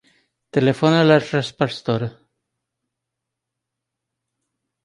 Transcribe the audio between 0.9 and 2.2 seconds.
a l'Achraf Pastor.